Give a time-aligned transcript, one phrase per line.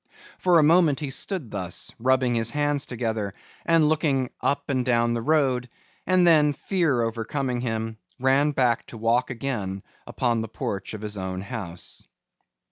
[0.39, 3.35] For a moment he stood thus, rubbing his hands together
[3.67, 5.69] and looking up and down the road,
[6.07, 11.17] and then, fear overcoming him, ran back to walk again upon the porch on his
[11.17, 12.07] own house.